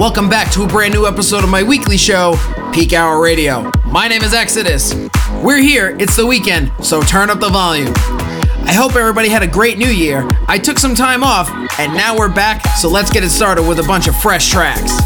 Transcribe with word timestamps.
Welcome 0.00 0.30
back 0.30 0.50
to 0.52 0.62
a 0.62 0.66
brand 0.66 0.94
new 0.94 1.06
episode 1.06 1.44
of 1.44 1.50
my 1.50 1.62
weekly 1.62 1.98
show, 1.98 2.34
Peak 2.72 2.94
Hour 2.94 3.20
Radio. 3.20 3.70
My 3.84 4.08
name 4.08 4.22
is 4.22 4.32
Exodus. 4.32 4.94
We're 5.42 5.58
here, 5.58 5.94
it's 6.00 6.16
the 6.16 6.24
weekend, 6.24 6.72
so 6.82 7.02
turn 7.02 7.28
up 7.28 7.38
the 7.38 7.50
volume. 7.50 7.92
I 8.64 8.72
hope 8.72 8.96
everybody 8.96 9.28
had 9.28 9.42
a 9.42 9.46
great 9.46 9.76
new 9.76 9.90
year. 9.90 10.26
I 10.48 10.56
took 10.56 10.78
some 10.78 10.94
time 10.94 11.22
off, 11.22 11.50
and 11.78 11.92
now 11.92 12.16
we're 12.16 12.32
back, 12.32 12.66
so 12.78 12.88
let's 12.88 13.10
get 13.10 13.24
it 13.24 13.28
started 13.28 13.68
with 13.68 13.78
a 13.78 13.82
bunch 13.82 14.08
of 14.08 14.16
fresh 14.16 14.48
tracks. 14.48 14.96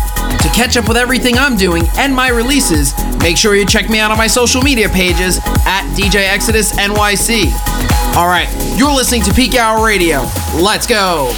To 0.44 0.48
catch 0.50 0.76
up 0.76 0.86
with 0.86 0.96
everything 0.96 1.38
I'm 1.38 1.56
doing 1.56 1.82
and 1.98 2.14
my 2.14 2.28
releases, 2.28 2.94
make 3.18 3.36
sure 3.36 3.56
you 3.56 3.66
check 3.66 3.90
me 3.90 3.98
out 3.98 4.12
on 4.12 4.16
my 4.16 4.28
social 4.28 4.62
media 4.62 4.88
pages 4.88 5.38
at 5.66 5.92
DJ 5.96 6.32
Exodus 6.32 6.72
NYC. 6.76 7.46
All 8.14 8.28
right, 8.28 8.48
you're 8.78 8.94
listening 8.94 9.24
to 9.24 9.34
Peak 9.34 9.56
Hour 9.56 9.84
Radio. 9.84 10.20
Let's 10.54 10.86
go. 10.86 11.34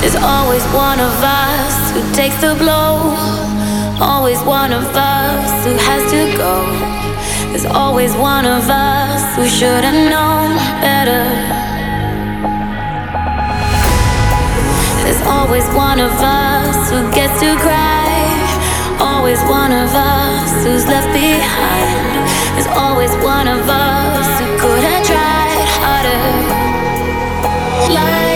There's 0.00 0.16
always 0.16 0.64
one 0.72 1.00
of 1.00 1.14
us 1.22 1.74
who 1.92 2.00
takes 2.14 2.40
the 2.40 2.54
blow. 2.54 3.14
Always 4.00 4.40
one 4.42 4.72
of 4.72 4.84
us 4.94 5.64
who 5.64 5.74
has 5.88 6.02
to 6.12 6.36
go. 6.36 6.54
There's 7.50 7.64
always 7.64 8.14
one 8.14 8.44
of 8.44 8.68
us 8.68 9.22
who 9.36 9.46
should 9.46 9.82
have 9.82 10.10
known 10.14 10.56
better. 10.84 11.24
There's 15.04 15.22
always 15.26 15.66
one 15.74 15.98
of 16.00 16.12
us 16.12 16.90
who 16.90 17.00
gets 17.12 17.40
to 17.40 17.56
cry. 17.56 18.04
Always 19.00 19.40
one 19.48 19.72
of 19.72 19.90
us 19.94 20.64
who's 20.64 20.86
left 20.86 21.10
behind. 21.12 22.28
There's 22.54 22.72
always 22.76 23.12
one 23.24 23.48
of 23.48 23.62
us 23.68 24.28
who 24.40 24.46
could 24.60 24.82
have 24.84 25.06
tried 25.06 25.68
harder. 25.80 26.22
Like 27.94 28.35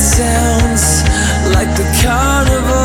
Together 0.00 1.02
like 1.52 1.68
the 1.76 1.84
dark 2.02 2.79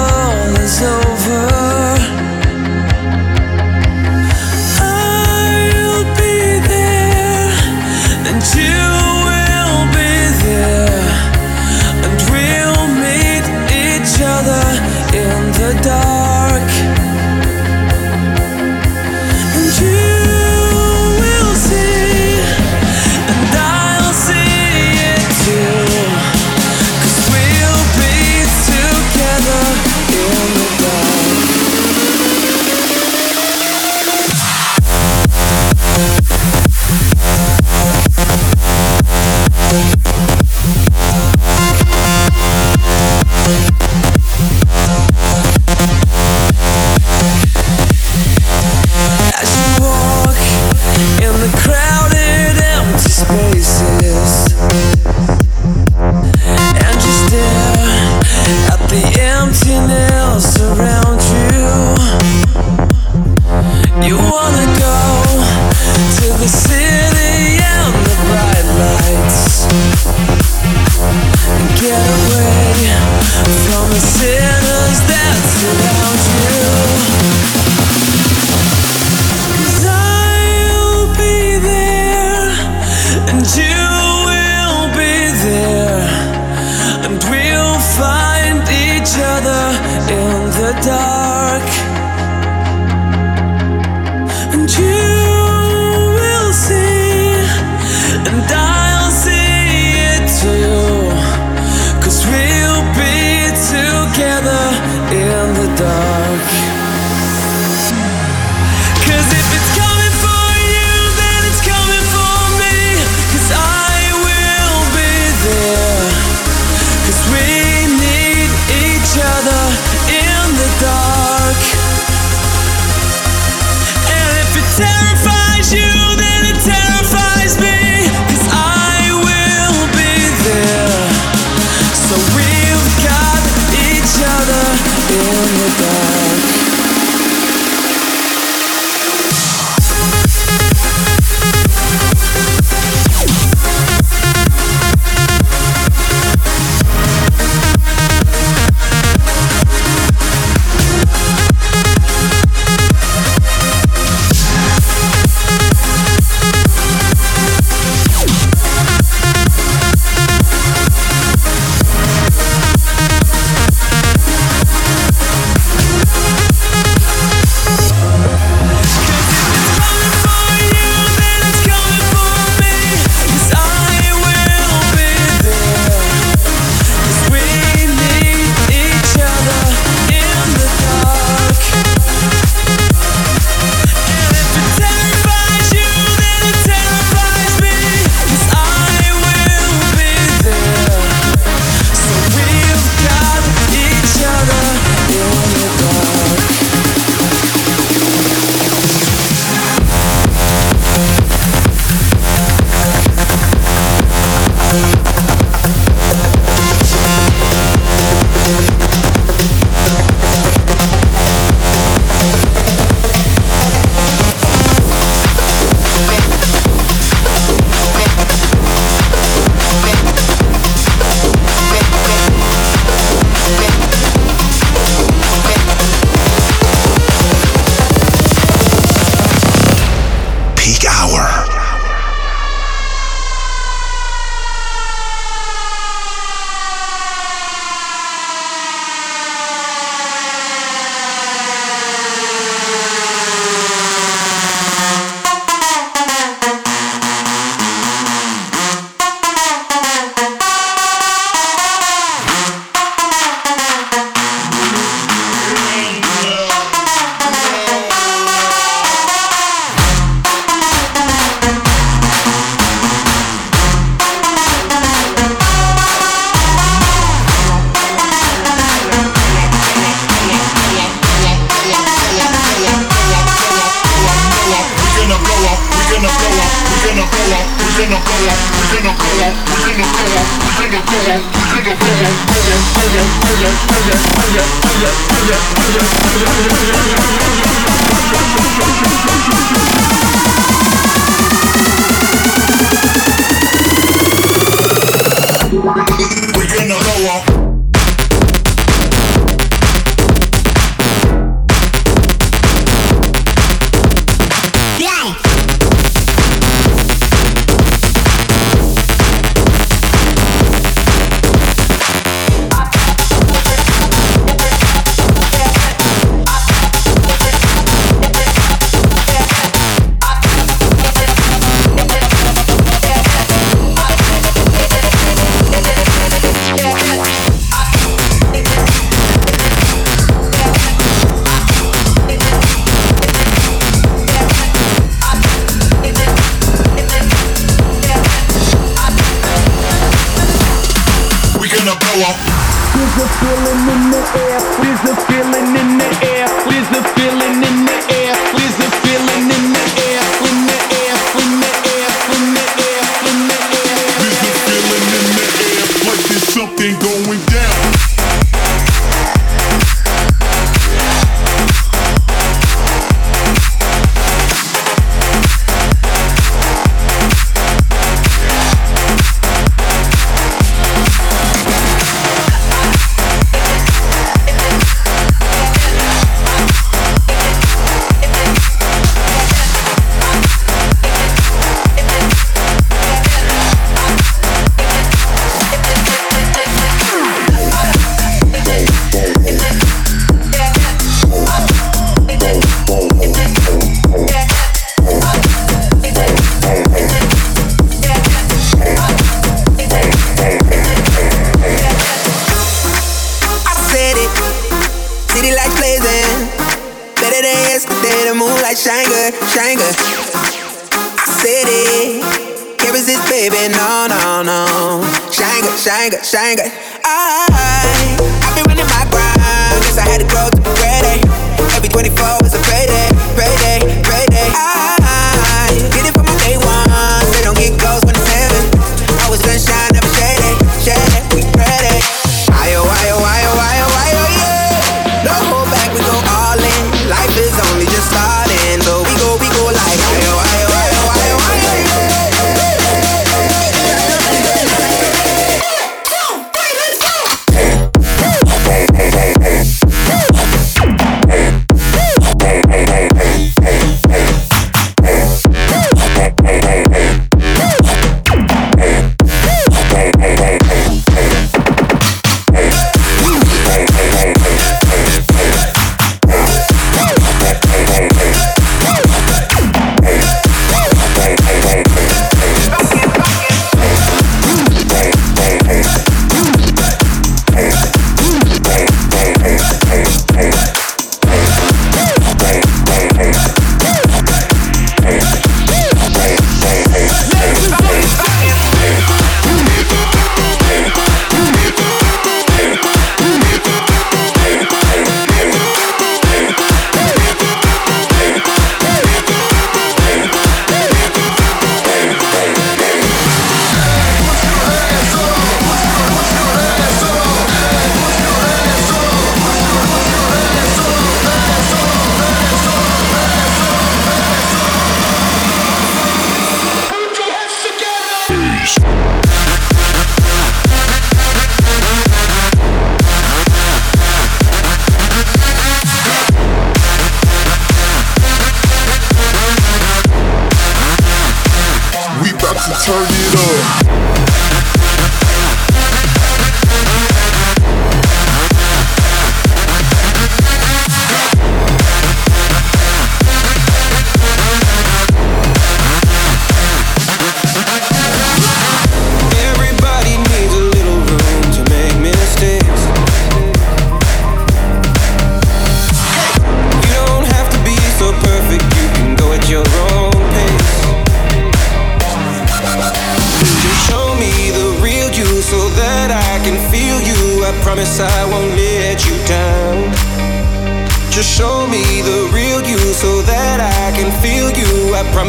feeling 343.36 343.68
in 343.68 343.92
the 343.92 344.02
air, 344.16 344.40
is 344.72 344.80
a 344.90 345.15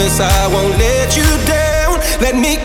promise 0.07 0.21
I 0.21 0.47
won't 0.49 0.79
let 0.79 1.17
you 1.17 1.25
down. 1.47 2.01
Let 2.21 2.37
me 2.37 2.57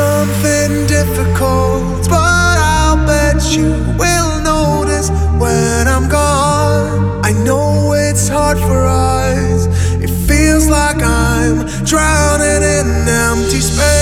something 0.00 0.86
difficult, 0.86 2.08
but 2.08 2.56
I'll 2.74 3.00
bet 3.06 3.38
you 3.56 3.68
will 4.02 4.32
notice 4.54 5.08
when 5.42 5.82
I'm 5.94 6.08
gone. 6.08 7.20
I 7.30 7.32
know 7.46 7.92
it's 7.92 8.26
hard 8.28 8.58
for 8.68 8.80
us, 8.86 9.66
it 10.06 10.12
feels 10.28 10.66
like 10.68 11.00
I'm 11.02 11.56
drowning 11.84 12.62
in 12.76 12.88
empty 13.28 13.60
space. 13.60 13.99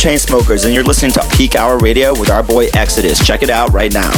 Chainsmokers, 0.00 0.64
and 0.64 0.72
you're 0.72 0.82
listening 0.82 1.12
to 1.12 1.20
Peak 1.36 1.56
Hour 1.56 1.76
Radio 1.76 2.18
with 2.18 2.30
our 2.30 2.42
boy 2.42 2.68
Exodus. 2.72 3.22
Check 3.22 3.42
it 3.42 3.50
out 3.50 3.70
right 3.74 3.92
now. 3.92 4.10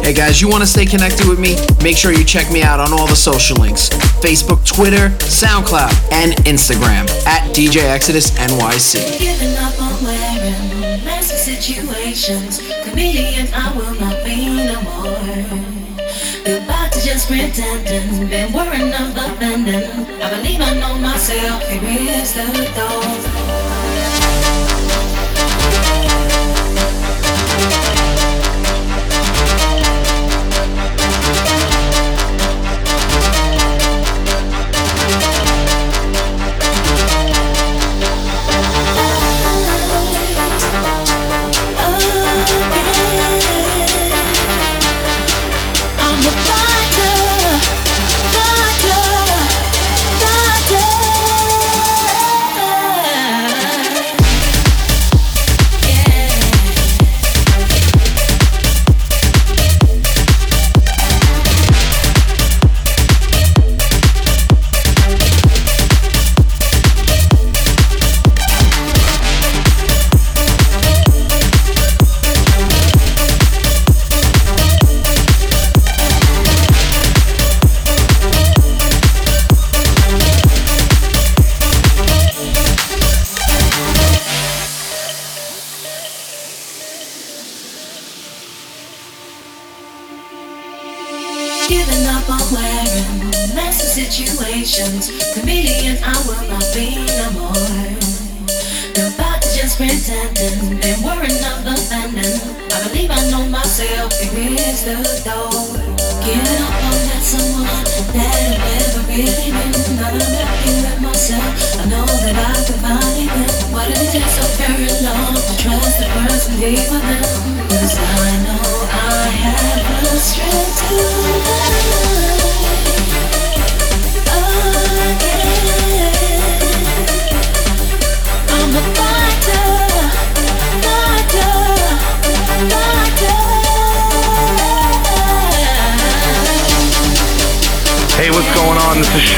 Hey 0.00 0.14
guys, 0.14 0.40
you 0.40 0.48
want 0.48 0.62
to 0.62 0.66
stay 0.66 0.86
connected 0.86 1.28
with 1.28 1.38
me? 1.38 1.56
Make 1.84 1.98
sure 1.98 2.10
you 2.10 2.24
check 2.24 2.50
me 2.50 2.62
out 2.62 2.80
on 2.80 2.94
all 2.94 3.06
the 3.06 3.14
social 3.14 3.58
links 3.58 3.90
Facebook, 4.24 4.64
Twitter, 4.64 5.10
SoundCloud, 5.28 5.92
and 6.10 6.32
Instagram 6.48 7.04
at 7.26 7.54
DJ 7.54 7.82
Exodus 7.82 8.30
NYC. 8.30 9.18
Giving 9.18 9.54
up 9.58 9.78
on 9.82 10.02
wearing 10.02 11.04
messy 11.04 11.36
situations. 11.36 12.62
Comedian, 12.88 13.46
I 13.52 13.76
will 13.76 13.94
not 14.00 14.24
be 14.24 14.56
no 14.56 14.80
more. 14.88 16.00
Goodbye 16.46 16.88
to 16.92 17.00
just 17.04 17.28
pretending. 17.28 18.26
Been 18.26 18.54
worrying 18.54 18.94
of 18.94 19.14
offending. 19.14 19.84
I 20.22 20.30
believe 20.30 20.62
I 20.62 20.80
know 20.80 20.96
myself. 20.96 21.62
Here 21.68 22.22
is 22.22 22.32
the 22.32 22.72
door. 22.74 23.59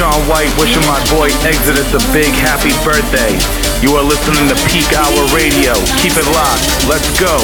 Sean 0.03 0.27
White 0.29 0.51
wishing 0.59 0.83
my 0.83 0.99
boy 1.15 1.29
Exodus 1.47 1.95
a 1.95 2.13
big 2.13 2.35
happy 2.35 2.75
birthday. 2.83 3.39
You 3.87 3.95
are 3.95 4.03
listening 4.03 4.49
to 4.49 4.57
Peak 4.67 4.93
Hour 4.99 5.27
Radio. 5.31 5.75
Keep 6.03 6.19
it 6.19 6.27
locked. 6.35 6.89
Let's 6.89 7.09
go. 7.21 7.39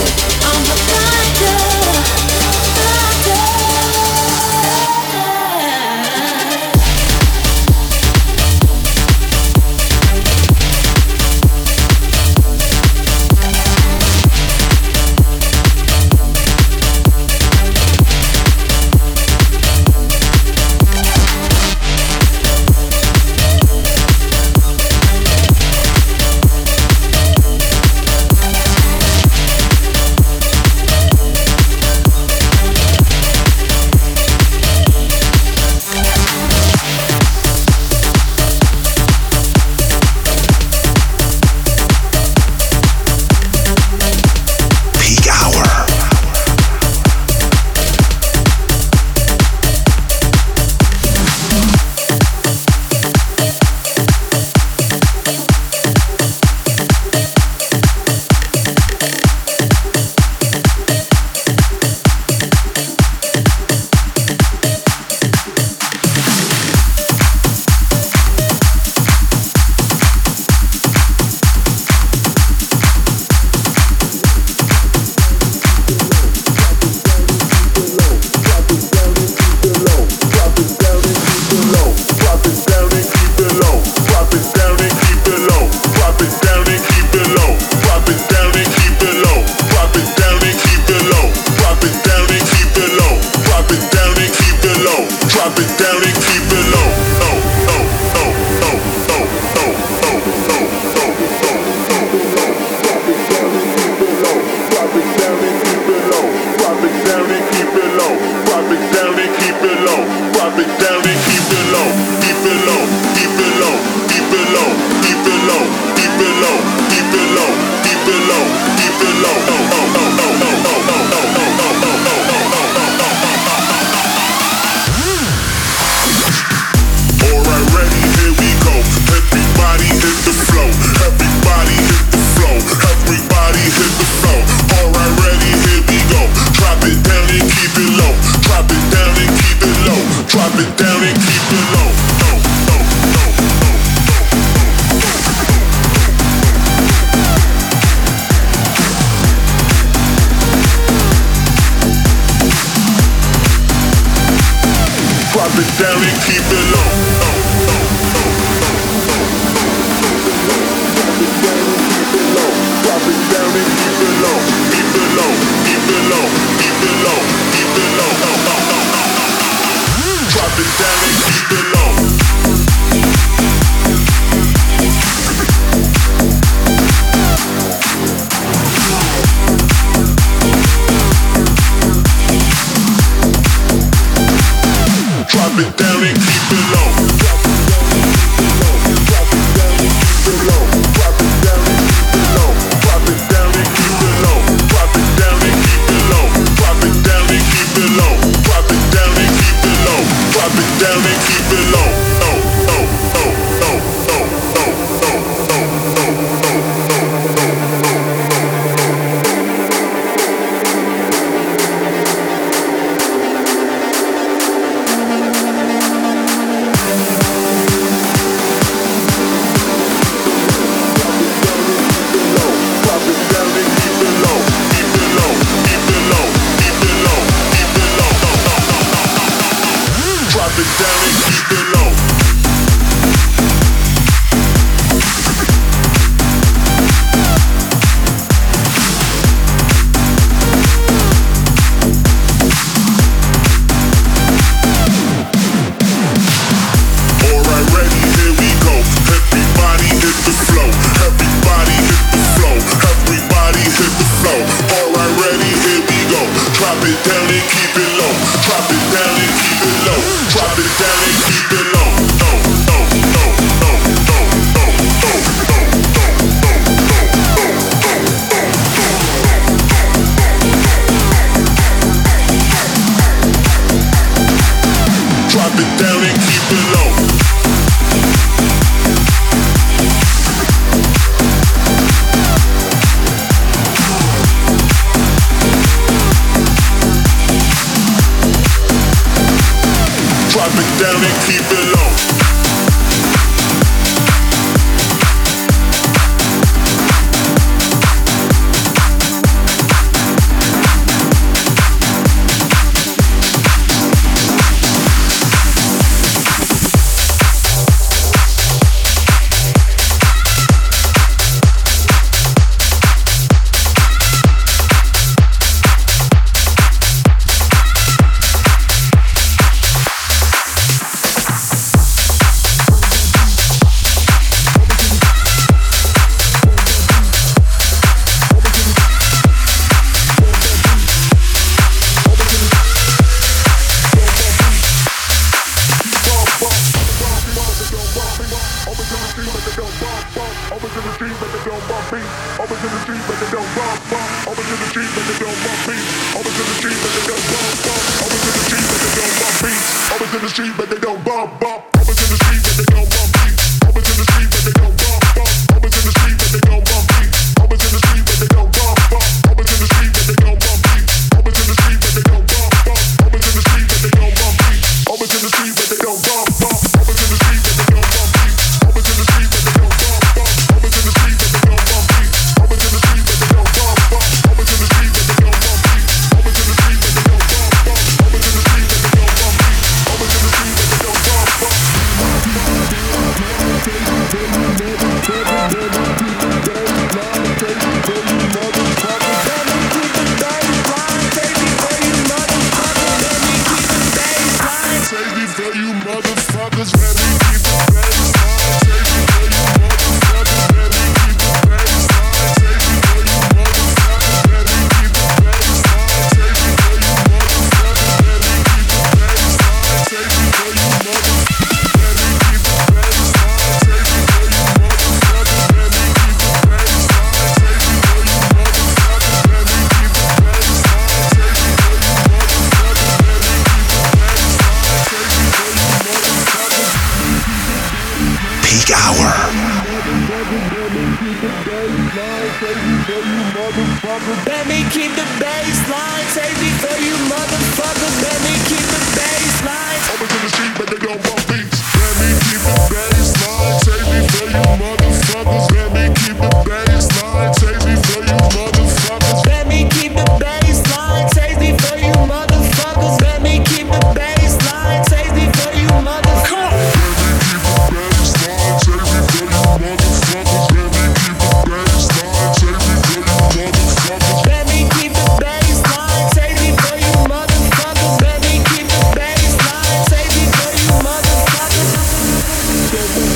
Oh, 472.91 473.01
my 473.01 473.07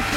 God. 0.00 0.13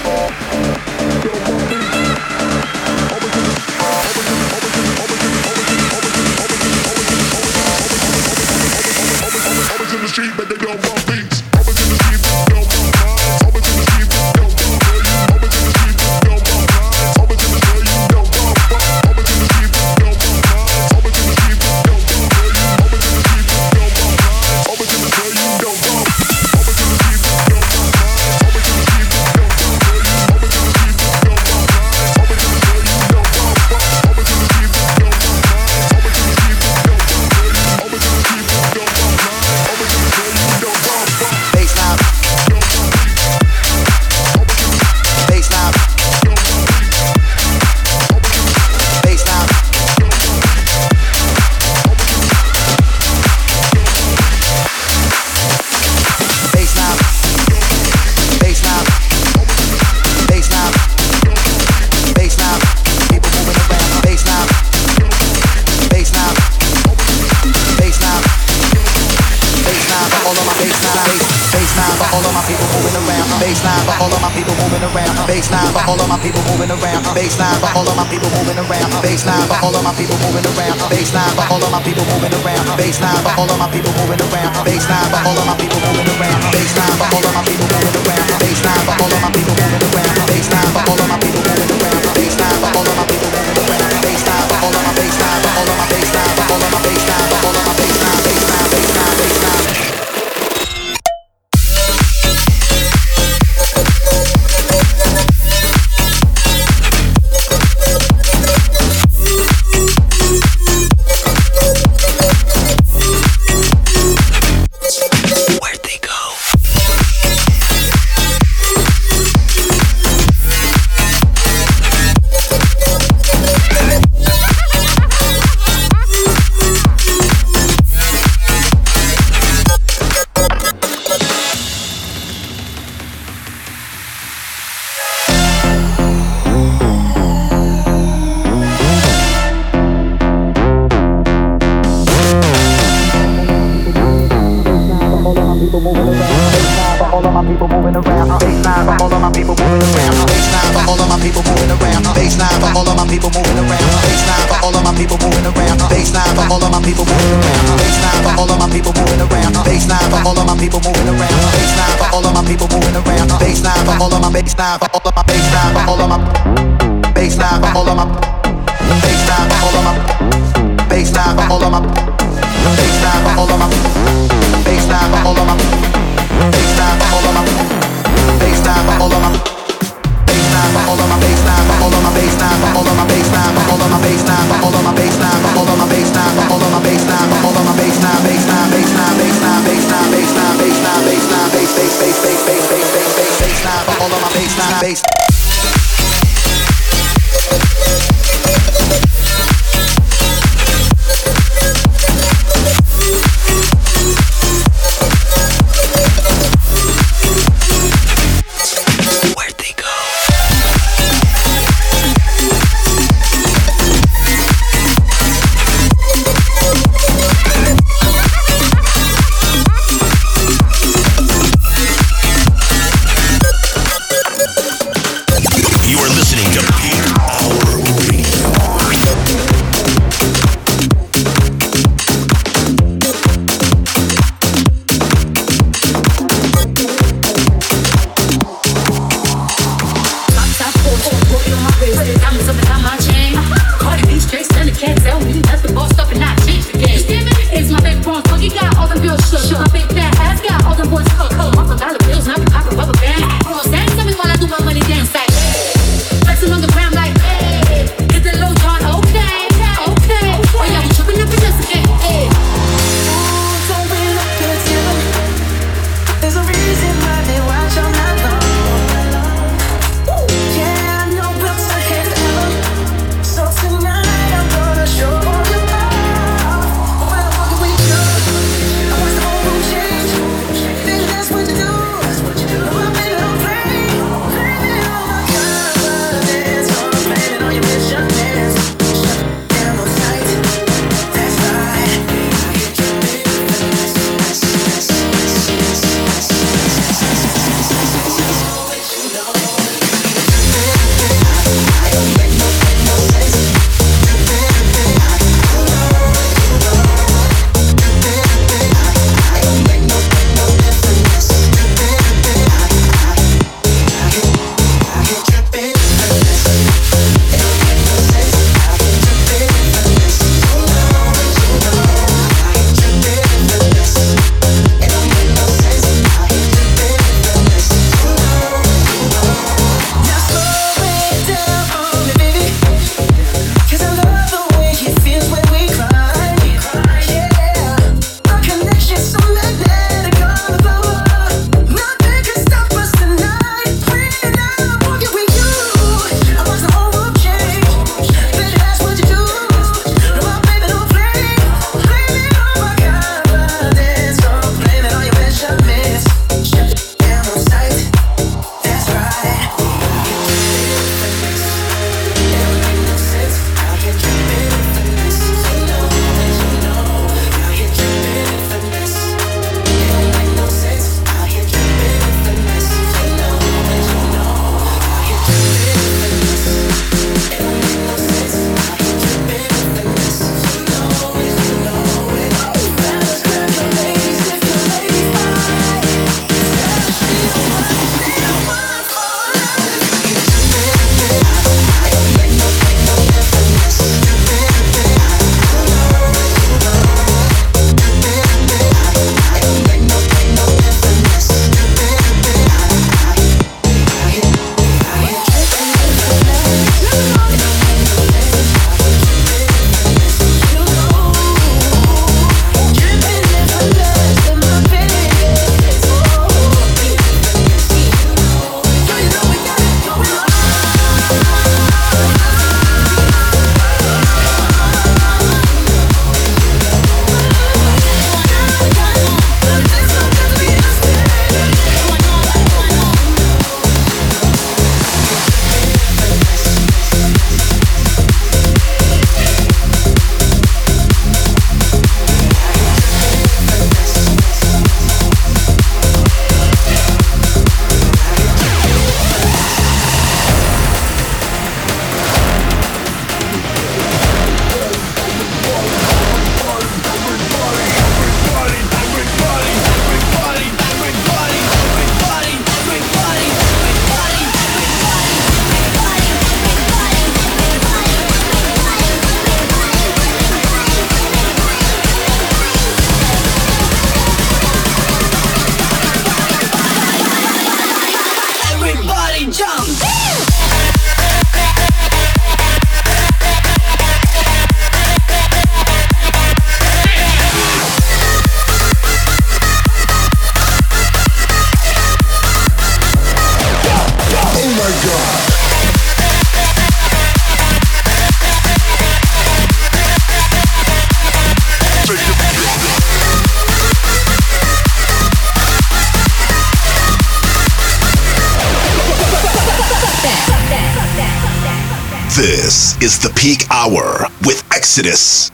Exodus. 514.77 515.31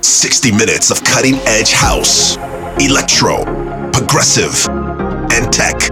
60 0.00 0.50
minutes 0.50 0.90
of 0.90 1.04
cutting 1.04 1.36
edge 1.46 1.70
house, 1.70 2.36
electro, 2.80 3.44
progressive, 3.92 4.68
and 5.30 5.52
tech. 5.52 5.91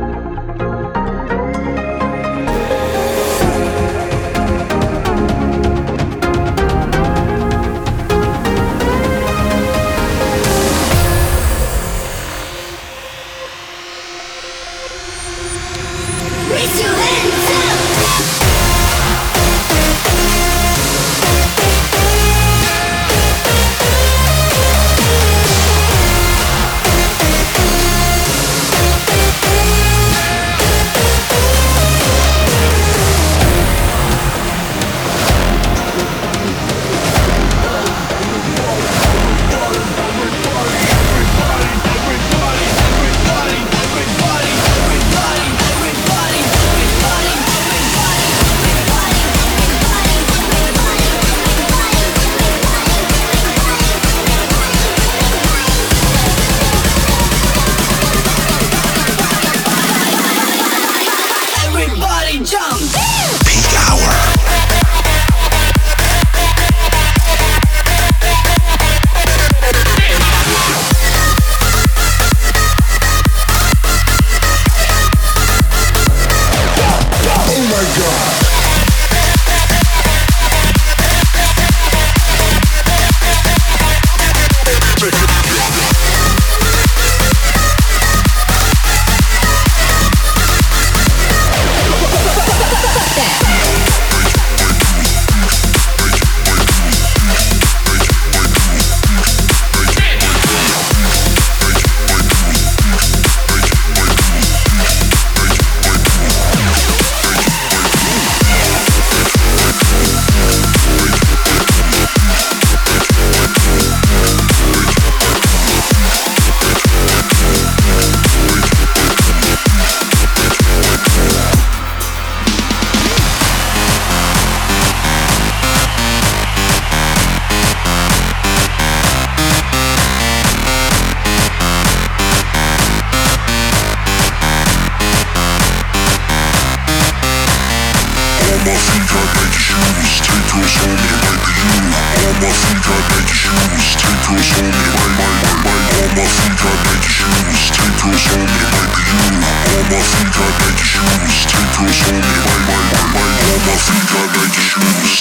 my 149.91 149.99
feet 149.99 150.31
got 150.31 150.55
Nike 150.63 150.87
shoes. 150.87 151.47
Take 151.51 151.75
my, 151.75 151.91
my, 152.15 152.79
my, 152.95 153.11
my. 153.11 153.41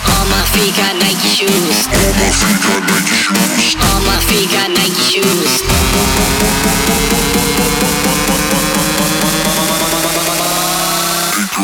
All 0.06 0.26
my 0.30 0.46
feet 0.46 0.76
got 0.78 0.96
Nike 0.96 1.30
shoes. 1.34 1.88
All 1.90 2.06
my 2.06 2.14
feet 2.14 2.14
got 2.14 2.14
Nike 2.16 3.16
shoes. 3.18 3.76
All 3.82 4.00
my 4.06 4.20
feet 4.22 4.50
got 4.52 4.70
Nike 4.70 5.02
shoes. 5.02 5.64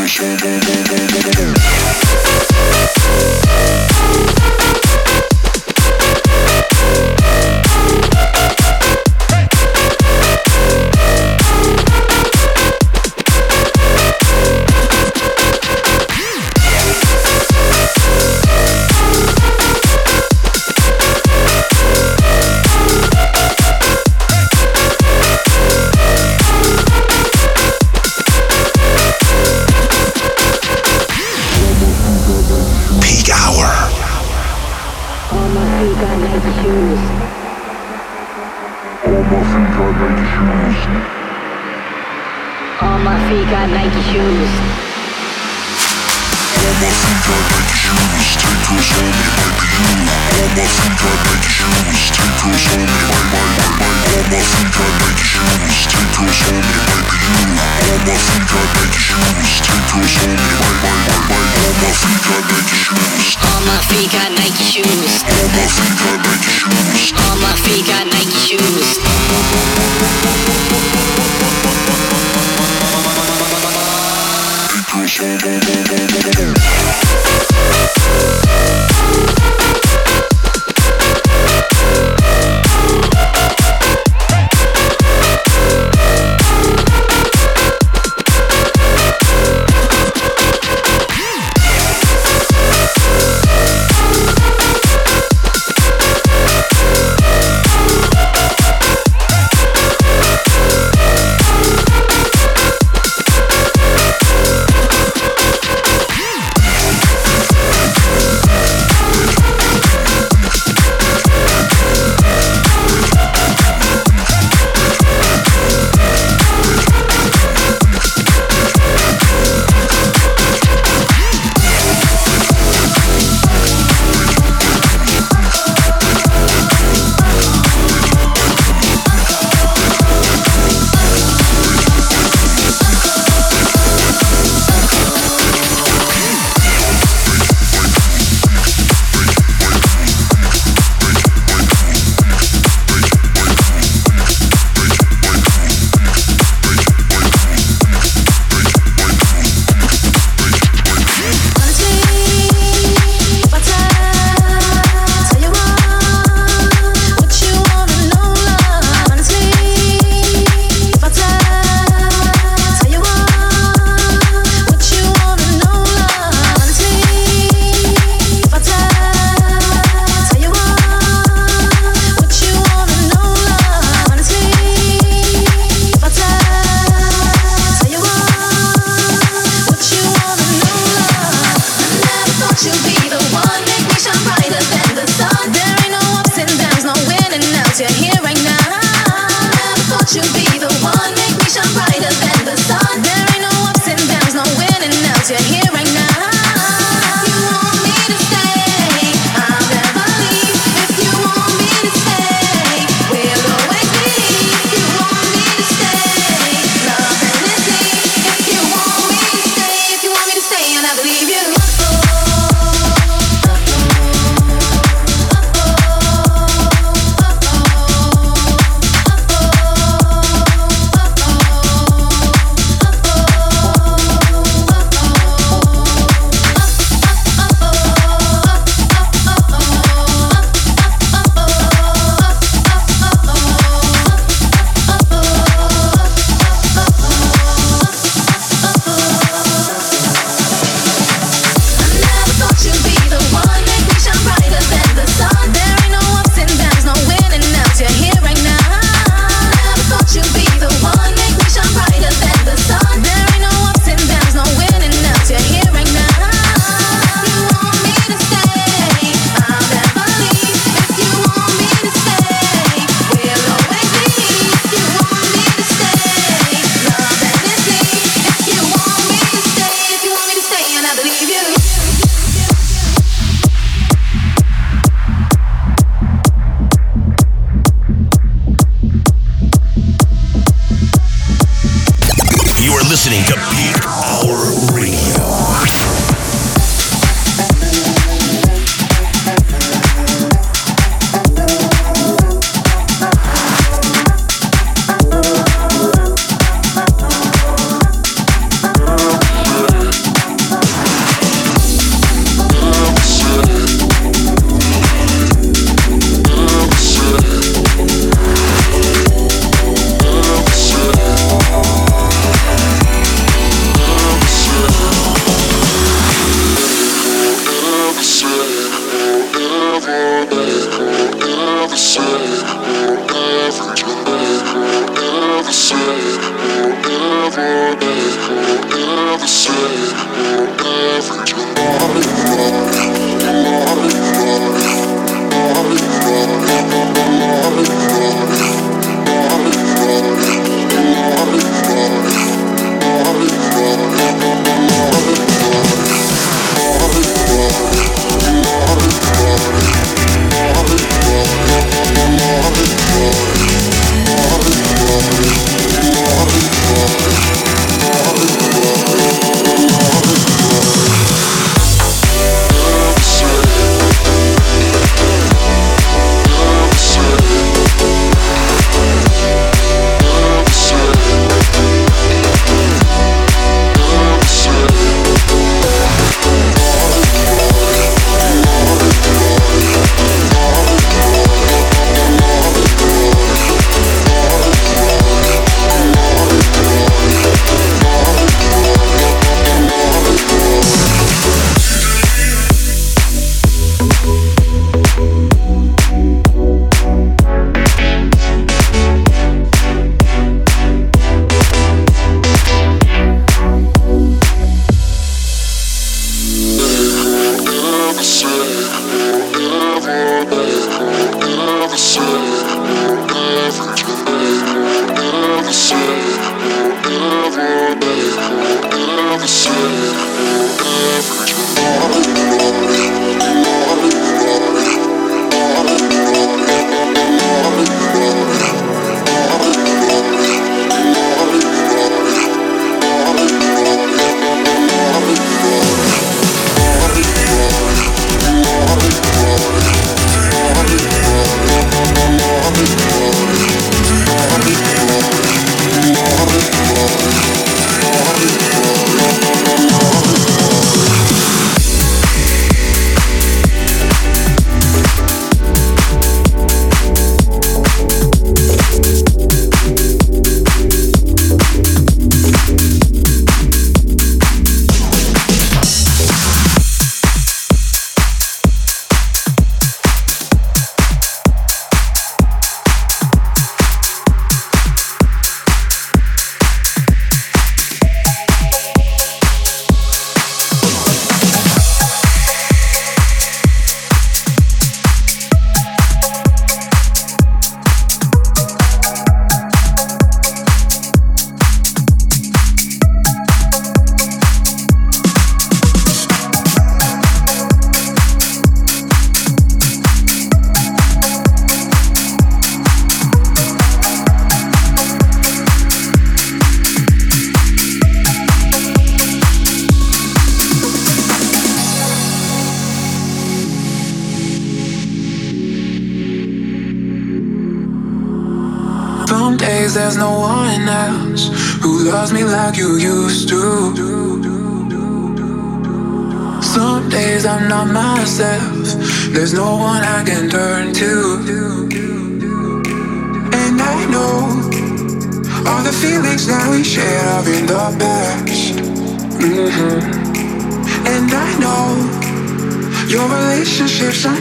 Shoes. 0.08 0.65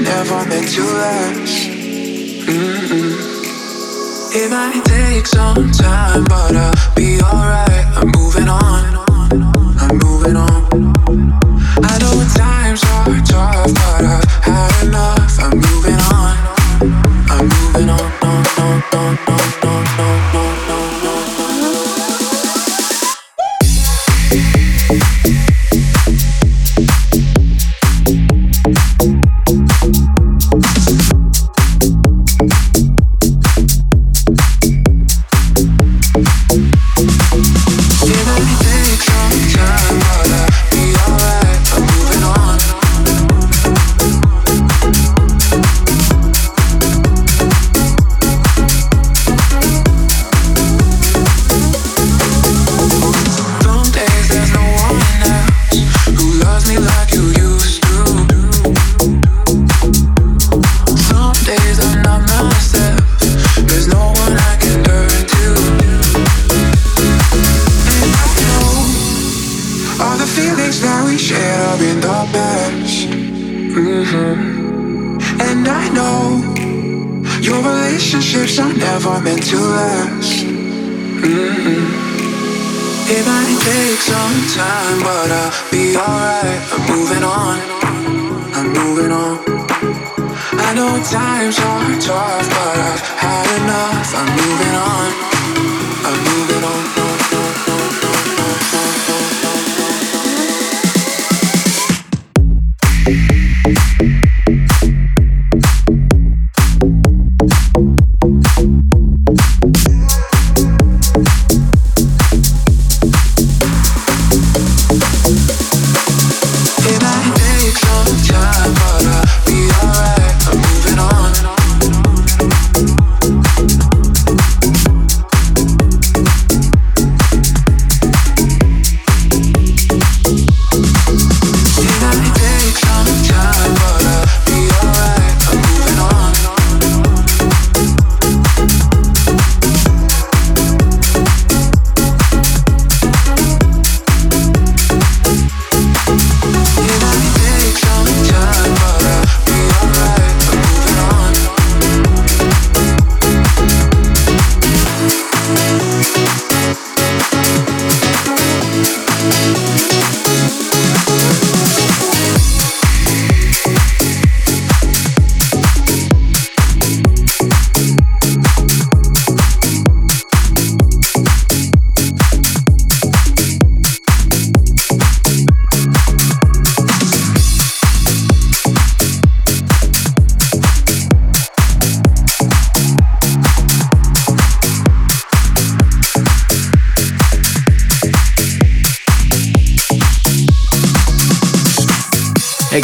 never 0.03 0.45
meant 0.49 0.69
to 0.71 0.83
last. 0.83 1.69
Mm-mm. 2.49 3.35
It 4.35 4.51
might 4.51 4.83
take 4.85 5.27
some 5.27 5.71
time, 5.71 6.25
but 6.25 6.57
I'll 6.57 6.95
be 6.97 7.21
alright. 7.21 7.87
I'm 7.97 8.11
moving 8.17 8.49
on. 8.49 9.05
I'm 9.79 9.99
moving 9.99 10.37
on. 10.37 10.94